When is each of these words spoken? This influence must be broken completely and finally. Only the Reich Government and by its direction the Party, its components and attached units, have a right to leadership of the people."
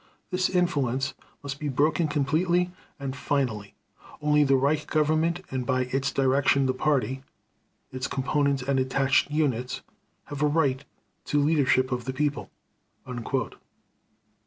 This 0.31 0.49
influence 0.49 1.13
must 1.43 1.59
be 1.59 1.69
broken 1.69 2.07
completely 2.07 2.71
and 2.99 3.15
finally. 3.15 3.75
Only 4.19 4.43
the 4.43 4.55
Reich 4.55 4.87
Government 4.87 5.45
and 5.51 5.63
by 5.63 5.81
its 5.83 6.11
direction 6.11 6.65
the 6.65 6.73
Party, 6.73 7.21
its 7.91 8.07
components 8.07 8.63
and 8.63 8.79
attached 8.79 9.29
units, 9.29 9.83
have 10.23 10.41
a 10.41 10.47
right 10.47 10.83
to 11.25 11.39
leadership 11.39 11.91
of 11.91 12.05
the 12.05 12.13
people." 12.13 12.49